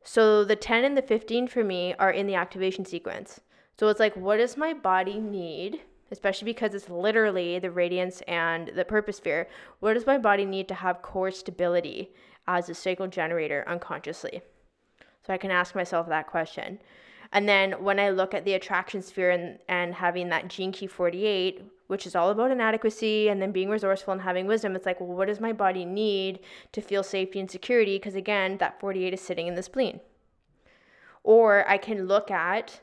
So 0.02 0.44
the 0.44 0.56
10 0.56 0.84
and 0.84 0.96
the 0.96 1.02
15 1.02 1.48
for 1.48 1.64
me 1.64 1.94
are 1.98 2.10
in 2.10 2.26
the 2.26 2.34
activation 2.34 2.84
sequence. 2.84 3.40
So 3.78 3.88
it's 3.88 4.00
like, 4.00 4.14
what 4.16 4.36
does 4.36 4.56
my 4.56 4.72
body 4.72 5.18
need 5.18 5.80
especially 6.14 6.46
because 6.46 6.74
it's 6.74 6.88
literally 6.88 7.58
the 7.58 7.72
radiance 7.72 8.22
and 8.28 8.68
the 8.68 8.84
purpose 8.84 9.16
sphere. 9.16 9.48
What 9.80 9.94
does 9.94 10.06
my 10.06 10.16
body 10.16 10.44
need 10.44 10.68
to 10.68 10.74
have 10.74 11.02
core 11.02 11.32
stability 11.32 12.12
as 12.46 12.68
a 12.68 12.74
sacral 12.74 13.08
generator 13.08 13.64
unconsciously? 13.66 14.40
So 15.26 15.34
I 15.34 15.38
can 15.38 15.50
ask 15.50 15.74
myself 15.74 16.08
that 16.08 16.28
question. 16.28 16.78
And 17.32 17.48
then 17.48 17.72
when 17.82 17.98
I 17.98 18.10
look 18.10 18.32
at 18.32 18.44
the 18.44 18.54
attraction 18.54 19.02
sphere 19.02 19.32
and, 19.32 19.58
and 19.68 19.92
having 19.92 20.28
that 20.28 20.46
gene 20.46 20.70
key 20.70 20.86
48, 20.86 21.62
which 21.88 22.06
is 22.06 22.14
all 22.14 22.30
about 22.30 22.52
inadequacy 22.52 23.28
and 23.28 23.42
then 23.42 23.50
being 23.50 23.68
resourceful 23.68 24.12
and 24.12 24.22
having 24.22 24.46
wisdom, 24.46 24.76
it's 24.76 24.86
like, 24.86 25.00
well, 25.00 25.16
what 25.16 25.26
does 25.26 25.40
my 25.40 25.52
body 25.52 25.84
need 25.84 26.38
to 26.70 26.80
feel 26.80 27.02
safety 27.02 27.40
and 27.40 27.50
security? 27.50 27.96
Because 27.98 28.14
again, 28.14 28.58
that 28.58 28.78
48 28.78 29.12
is 29.14 29.20
sitting 29.20 29.48
in 29.48 29.56
the 29.56 29.64
spleen. 29.64 29.98
Or 31.24 31.68
I 31.68 31.76
can 31.76 32.06
look 32.06 32.30
at 32.30 32.80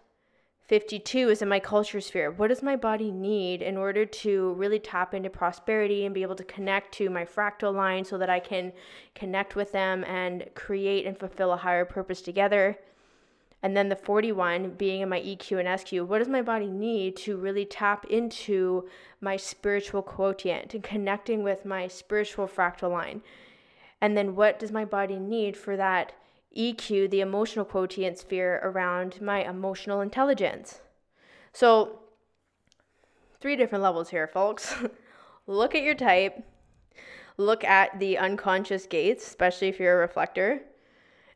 52 0.72 1.28
is 1.28 1.42
in 1.42 1.50
my 1.50 1.60
culture 1.60 2.00
sphere. 2.00 2.32
What 2.32 2.48
does 2.48 2.64
my 2.64 2.78
body 2.78 3.12
need 3.12 3.62
in 3.62 3.76
order 3.76 4.06
to 4.06 4.54
really 4.54 4.80
tap 4.80 5.14
into 5.14 5.30
prosperity 5.30 6.06
and 6.06 6.16
be 6.16 6.22
able 6.22 6.38
to 6.38 6.46
connect 6.46 6.94
to 6.94 7.10
my 7.10 7.26
fractal 7.26 7.76
line 7.76 8.06
so 8.06 8.18
that 8.18 8.30
I 8.30 8.40
can 8.40 8.72
connect 9.14 9.54
with 9.54 9.74
them 9.74 10.06
and 10.06 10.46
create 10.56 11.06
and 11.06 11.20
fulfill 11.20 11.52
a 11.52 11.58
higher 11.58 11.84
purpose 11.84 12.22
together? 12.22 12.80
And 13.62 13.76
then 13.76 13.90
the 13.90 13.98
41 13.98 14.76
being 14.76 15.02
in 15.02 15.10
my 15.10 15.20
EQ 15.20 15.60
and 15.60 15.78
SQ, 15.78 16.10
what 16.10 16.20
does 16.20 16.30
my 16.30 16.42
body 16.42 16.68
need 16.68 17.18
to 17.18 17.36
really 17.36 17.66
tap 17.66 18.06
into 18.06 18.88
my 19.20 19.36
spiritual 19.36 20.02
quotient 20.02 20.74
and 20.74 20.82
connecting 20.82 21.44
with 21.44 21.66
my 21.66 21.90
spiritual 21.90 22.48
fractal 22.48 22.92
line? 22.92 23.24
And 24.00 24.16
then 24.16 24.38
what 24.38 24.58
does 24.58 24.72
my 24.72 24.86
body 24.86 25.20
need 25.20 25.58
for 25.58 25.76
that 25.76 26.14
EQ, 26.58 27.10
the 27.10 27.22
emotional 27.22 27.66
quotient 27.66 28.18
sphere, 28.18 28.60
around 28.64 29.22
my 29.22 29.44
emotional 29.44 30.02
intelligence. 30.02 30.82
So, 31.54 32.00
three 33.40 33.56
different 33.56 33.84
levels 33.84 34.10
here, 34.10 34.28
folks. 34.28 34.74
look 35.48 35.76
at 35.76 35.84
your 35.84 35.96
type, 35.96 36.44
look 37.38 37.64
at 37.64 38.00
the 38.00 38.18
unconscious 38.18 38.86
gates, 38.86 39.26
especially 39.26 39.68
if 39.68 39.80
you're 39.80 39.98
a 39.98 40.02
reflector, 40.02 40.62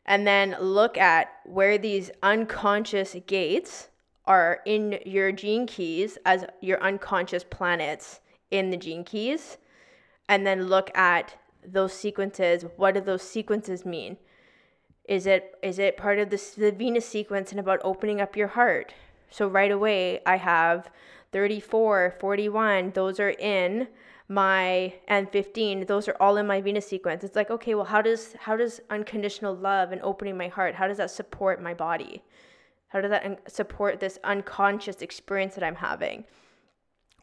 and 0.06 0.28
then 0.28 0.56
look 0.60 0.98
at 0.98 1.30
where 1.46 1.78
these 1.78 2.12
unconscious 2.22 3.16
gates 3.26 3.90
are 4.26 4.62
in 4.66 5.00
your 5.06 5.32
gene 5.32 5.68
keys 5.68 6.18
as 6.26 6.46
your 6.62 6.82
unconscious 6.82 7.44
planets 7.44 8.20
in 8.52 8.70
the 8.70 8.78
gene 8.78 9.04
keys, 9.04 9.58
and 10.28 10.46
then 10.46 10.68
look 10.68 10.96
at 10.96 11.36
those 11.66 11.94
sequences. 11.94 12.66
What 12.78 12.94
do 12.94 13.02
those 13.02 13.24
sequences 13.24 13.86
mean? 13.86 14.18
Is 15.08 15.28
it 15.28 15.58
is 15.62 15.80
it 15.80 15.98
part 15.98 16.20
of 16.20 16.30
the 16.30 16.74
Venus 16.76 17.08
sequence 17.08 17.52
and 17.52 17.60
about 17.60 17.80
opening 17.84 18.22
up 18.22 18.36
your 18.36 18.48
heart? 18.50 18.94
So 19.30 19.48
right 19.48 19.72
away 19.72 20.22
I 20.26 20.38
have 20.38 20.90
34, 21.32 22.16
41, 22.20 22.92
those 22.92 23.20
are 23.20 23.32
in 23.32 23.88
my 24.28 24.96
and 25.08 25.30
15 25.32 25.86
those 25.86 26.08
are 26.08 26.18
all 26.20 26.38
in 26.38 26.48
my 26.48 26.60
venus 26.60 26.88
sequence. 26.88 27.24
It's 27.24 27.36
like 27.36 27.52
okay 27.52 27.76
well 27.76 27.86
how 27.86 28.02
does 28.02 28.34
how 28.40 28.58
does 28.58 28.82
unconditional 28.90 29.56
love 29.56 29.92
and 29.92 30.02
opening 30.02 30.36
my 30.38 30.48
heart 30.48 30.74
how 30.74 30.88
does 30.88 30.98
that 30.98 31.12
support 31.12 31.62
my 31.62 31.74
body? 31.74 32.24
How 32.88 33.02
does 33.02 33.12
that 33.12 33.52
support 33.52 34.00
this 34.00 34.18
unconscious 34.24 35.02
experience 35.02 35.54
that 35.56 35.64
i'm 35.64 35.76
having 35.76 36.24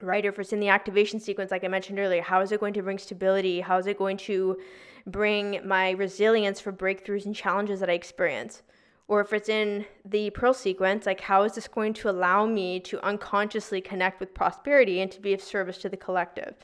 right? 0.02 0.24
If 0.24 0.38
it's 0.38 0.52
in 0.52 0.60
the 0.60 0.68
activation 0.68 1.20
sequence, 1.20 1.50
like 1.50 1.64
I 1.64 1.68
mentioned 1.68 1.98
earlier, 1.98 2.22
how 2.22 2.40
is 2.40 2.52
it 2.52 2.60
going 2.60 2.74
to 2.74 2.82
bring 2.82 2.98
stability? 2.98 3.60
How 3.60 3.78
is 3.78 3.86
it 3.86 3.98
going 3.98 4.16
to 4.18 4.58
bring 5.06 5.60
my 5.66 5.90
resilience 5.90 6.60
for 6.60 6.72
breakthroughs 6.72 7.26
and 7.26 7.34
challenges 7.34 7.80
that 7.80 7.90
I 7.90 7.94
experience? 7.94 8.62
Or 9.08 9.20
if 9.20 9.32
it's 9.32 9.48
in 9.48 9.84
the 10.04 10.30
pearl 10.30 10.54
sequence, 10.54 11.06
like 11.06 11.20
how 11.20 11.42
is 11.42 11.54
this 11.54 11.68
going 11.68 11.92
to 11.94 12.08
allow 12.08 12.46
me 12.46 12.80
to 12.80 13.04
unconsciously 13.04 13.80
connect 13.80 14.20
with 14.20 14.34
prosperity 14.34 15.00
and 15.00 15.10
to 15.10 15.20
be 15.20 15.32
of 15.32 15.42
service 15.42 15.78
to 15.78 15.88
the 15.88 15.96
collective? 15.96 16.54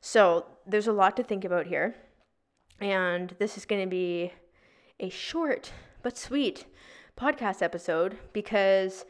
So 0.00 0.46
there's 0.66 0.86
a 0.86 0.92
lot 0.92 1.16
to 1.16 1.22
think 1.22 1.44
about 1.44 1.66
here. 1.66 1.94
And 2.80 3.34
this 3.38 3.56
is 3.56 3.66
going 3.66 3.82
to 3.82 3.90
be 3.90 4.32
a 5.00 5.08
short 5.08 5.72
but 6.02 6.16
sweet 6.16 6.66
podcast 7.18 7.62
episode 7.62 8.18
because 8.32 9.04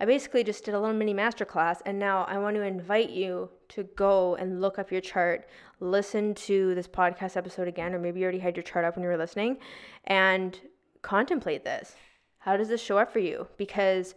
I 0.00 0.04
basically 0.04 0.44
just 0.44 0.64
did 0.64 0.74
a 0.74 0.80
little 0.80 0.94
mini 0.94 1.12
masterclass, 1.12 1.80
and 1.84 1.98
now 1.98 2.24
I 2.24 2.38
want 2.38 2.54
to 2.56 2.62
invite 2.62 3.10
you 3.10 3.50
to 3.70 3.82
go 3.96 4.36
and 4.36 4.60
look 4.60 4.78
up 4.78 4.92
your 4.92 5.00
chart, 5.00 5.48
listen 5.80 6.34
to 6.34 6.74
this 6.76 6.86
podcast 6.86 7.36
episode 7.36 7.66
again, 7.66 7.94
or 7.94 7.98
maybe 7.98 8.20
you 8.20 8.24
already 8.24 8.38
had 8.38 8.56
your 8.56 8.62
chart 8.62 8.84
up 8.84 8.94
when 8.94 9.02
you 9.02 9.08
were 9.08 9.16
listening, 9.16 9.58
and 10.04 10.60
contemplate 11.02 11.64
this. 11.64 11.96
How 12.38 12.56
does 12.56 12.68
this 12.68 12.80
show 12.80 12.98
up 12.98 13.12
for 13.12 13.18
you? 13.18 13.48
Because 13.56 14.14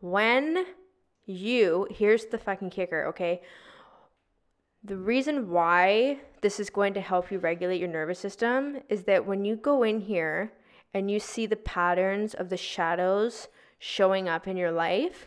when 0.00 0.66
you, 1.26 1.86
here's 1.90 2.26
the 2.26 2.38
fucking 2.38 2.70
kicker, 2.70 3.06
okay? 3.06 3.42
The 4.82 4.96
reason 4.96 5.50
why 5.50 6.18
this 6.40 6.58
is 6.58 6.70
going 6.70 6.94
to 6.94 7.00
help 7.00 7.30
you 7.30 7.38
regulate 7.38 7.78
your 7.78 7.88
nervous 7.88 8.18
system 8.18 8.78
is 8.88 9.04
that 9.04 9.26
when 9.26 9.44
you 9.44 9.54
go 9.54 9.82
in 9.84 10.00
here 10.00 10.52
and 10.92 11.08
you 11.10 11.20
see 11.20 11.46
the 11.46 11.56
patterns 11.56 12.34
of 12.34 12.48
the 12.48 12.56
shadows 12.56 13.46
showing 13.80 14.28
up 14.28 14.46
in 14.46 14.56
your 14.56 14.70
life 14.70 15.26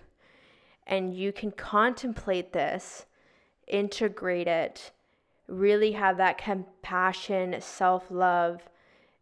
and 0.85 1.13
you 1.13 1.33
can 1.33 1.51
contemplate 1.51 2.53
this, 2.53 3.07
integrate 3.67 4.47
it, 4.47 4.91
really 5.47 5.93
have 5.93 6.17
that 6.17 6.37
compassion, 6.37 7.55
self 7.59 8.09
love, 8.09 8.61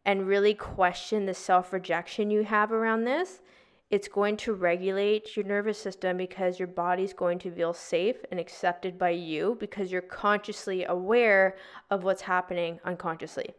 and 0.06 0.28
really 0.28 0.54
question 0.54 1.26
the 1.26 1.34
self 1.34 1.72
rejection 1.72 2.30
you 2.30 2.44
have 2.44 2.72
around 2.72 3.06
this, 3.06 3.42
it's 3.90 4.08
going 4.08 4.36
to 4.38 4.54
regulate 4.54 5.36
your 5.36 5.46
nervous 5.46 5.78
system 5.78 6.18
because 6.18 6.60
your 6.60 6.68
body's 6.68 7.14
going 7.14 7.40
to 7.40 7.52
feel 7.52 7.74
safe 7.74 8.18
and 8.32 8.40
accepted 8.40 8.98
by 8.98 9.12
you 9.12 9.56
because 9.60 9.92
you're 9.92 10.02
consciously 10.02 10.84
aware 10.86 11.56
of 11.90 12.04
what's 12.04 12.22
happening 12.22 12.80
unconsciously. 12.84 13.54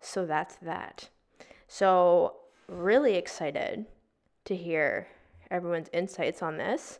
So 0.00 0.26
that's 0.26 0.56
that. 0.56 1.10
So, 1.66 2.36
really 2.68 3.14
excited 3.14 3.86
to 4.48 4.56
hear 4.56 5.06
everyone's 5.50 5.88
insights 5.92 6.42
on 6.42 6.56
this. 6.56 6.98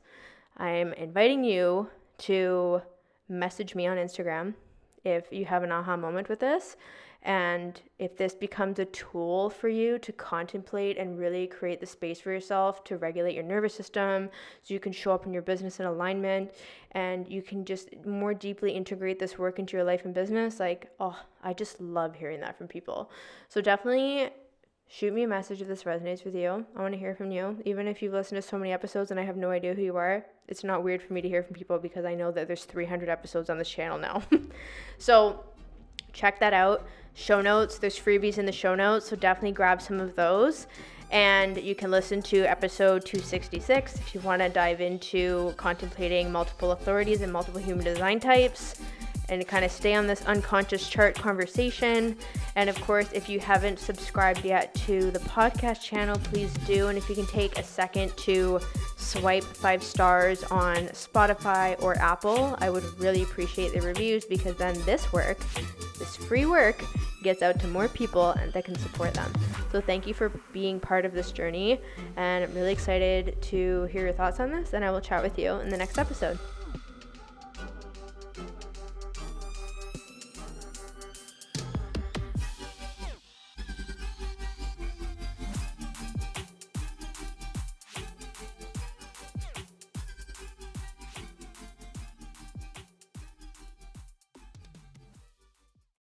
I'm 0.56 0.92
inviting 0.94 1.44
you 1.44 1.88
to 2.18 2.82
message 3.28 3.74
me 3.74 3.86
on 3.86 3.96
Instagram 3.96 4.54
if 5.04 5.32
you 5.32 5.44
have 5.46 5.62
an 5.62 5.72
aha 5.72 5.96
moment 5.96 6.28
with 6.28 6.40
this. 6.40 6.76
And 7.22 7.80
if 7.98 8.16
this 8.16 8.34
becomes 8.34 8.78
a 8.78 8.84
tool 8.84 9.50
for 9.50 9.68
you 9.68 9.98
to 9.98 10.12
contemplate 10.12 10.98
and 10.98 11.18
really 11.18 11.46
create 11.46 11.80
the 11.80 11.86
space 11.86 12.20
for 12.20 12.30
yourself 12.30 12.84
to 12.84 12.96
regulate 12.96 13.34
your 13.34 13.42
nervous 13.42 13.74
system 13.74 14.30
so 14.62 14.72
you 14.72 14.78
can 14.78 14.92
show 14.92 15.12
up 15.12 15.26
in 15.26 15.32
your 15.32 15.42
business 15.42 15.80
in 15.80 15.86
alignment 15.86 16.52
and 16.92 17.26
you 17.28 17.42
can 17.42 17.64
just 17.64 17.88
more 18.06 18.34
deeply 18.34 18.70
integrate 18.70 19.18
this 19.18 19.36
work 19.36 19.58
into 19.58 19.76
your 19.76 19.84
life 19.84 20.04
and 20.04 20.14
business, 20.14 20.60
like, 20.60 20.90
oh, 21.00 21.18
I 21.42 21.54
just 21.54 21.80
love 21.80 22.14
hearing 22.14 22.40
that 22.40 22.56
from 22.56 22.68
people. 22.68 23.10
So 23.48 23.60
definitely 23.60 24.30
shoot 24.88 25.12
me 25.12 25.22
a 25.22 25.28
message 25.28 25.60
if 25.60 25.68
this 25.68 25.84
resonates 25.84 26.24
with 26.24 26.34
you. 26.34 26.64
I 26.76 26.82
want 26.82 26.94
to 26.94 26.98
hear 26.98 27.14
from 27.14 27.30
you. 27.30 27.60
Even 27.64 27.86
if 27.86 28.02
you've 28.02 28.14
listened 28.14 28.42
to 28.42 28.48
so 28.48 28.58
many 28.58 28.72
episodes 28.72 29.10
and 29.10 29.20
I 29.20 29.24
have 29.24 29.36
no 29.36 29.50
idea 29.50 29.74
who 29.74 29.82
you 29.82 29.96
are, 29.96 30.24
it's 30.48 30.64
not 30.64 30.82
weird 30.82 31.02
for 31.02 31.12
me 31.12 31.20
to 31.20 31.28
hear 31.28 31.42
from 31.42 31.54
people 31.54 31.78
because 31.78 32.04
I 32.04 32.14
know 32.14 32.32
that 32.32 32.46
there's 32.46 32.64
300 32.64 33.08
episodes 33.08 33.50
on 33.50 33.58
this 33.58 33.68
channel 33.68 33.98
now. 33.98 34.22
so 34.98 35.44
check 36.12 36.40
that 36.40 36.54
out 36.54 36.86
show 37.14 37.40
notes. 37.40 37.78
There's 37.78 37.98
freebies 37.98 38.38
in 38.38 38.46
the 38.46 38.52
show 38.52 38.74
notes, 38.74 39.08
so 39.08 39.16
definitely 39.16 39.52
grab 39.52 39.82
some 39.82 40.00
of 40.00 40.14
those. 40.16 40.66
And 41.10 41.56
you 41.56 41.74
can 41.74 41.90
listen 41.90 42.22
to 42.22 42.44
episode 42.44 43.04
266 43.04 43.94
if 43.96 44.14
you 44.14 44.20
want 44.20 44.42
to 44.42 44.48
dive 44.48 44.80
into 44.80 45.54
contemplating 45.56 46.30
multiple 46.30 46.72
authorities 46.72 47.22
and 47.22 47.32
multiple 47.32 47.60
human 47.60 47.84
design 47.84 48.20
types 48.20 48.80
and 49.28 49.46
kind 49.46 49.64
of 49.64 49.70
stay 49.70 49.94
on 49.94 50.06
this 50.06 50.24
unconscious 50.26 50.88
chart 50.88 51.14
conversation. 51.14 52.16
And 52.56 52.70
of 52.70 52.80
course, 52.82 53.08
if 53.12 53.28
you 53.28 53.40
haven't 53.40 53.78
subscribed 53.78 54.44
yet 54.44 54.74
to 54.86 55.10
the 55.10 55.18
podcast 55.20 55.82
channel, 55.82 56.18
please 56.18 56.52
do. 56.66 56.88
And 56.88 56.98
if 56.98 57.08
you 57.08 57.14
can 57.14 57.26
take 57.26 57.58
a 57.58 57.62
second 57.62 58.16
to 58.18 58.60
swipe 58.96 59.44
five 59.44 59.82
stars 59.82 60.44
on 60.44 60.76
Spotify 60.88 61.80
or 61.82 61.96
Apple, 61.98 62.56
I 62.60 62.70
would 62.70 62.84
really 62.98 63.22
appreciate 63.22 63.72
the 63.72 63.80
reviews 63.80 64.24
because 64.24 64.56
then 64.56 64.80
this 64.82 65.12
work, 65.12 65.38
this 65.98 66.16
free 66.16 66.46
work, 66.46 66.82
gets 67.22 67.42
out 67.42 67.58
to 67.60 67.66
more 67.68 67.88
people 67.88 68.34
that 68.52 68.64
can 68.64 68.78
support 68.78 69.12
them. 69.14 69.32
So 69.72 69.80
thank 69.80 70.06
you 70.06 70.14
for 70.14 70.28
being 70.52 70.80
part 70.80 71.04
of 71.04 71.12
this 71.12 71.32
journey. 71.32 71.80
And 72.16 72.44
I'm 72.44 72.54
really 72.54 72.72
excited 72.72 73.40
to 73.42 73.84
hear 73.84 74.02
your 74.02 74.12
thoughts 74.12 74.40
on 74.40 74.50
this. 74.50 74.72
And 74.72 74.84
I 74.84 74.90
will 74.90 75.00
chat 75.00 75.22
with 75.22 75.38
you 75.38 75.54
in 75.54 75.68
the 75.68 75.76
next 75.76 75.98
episode. 75.98 76.38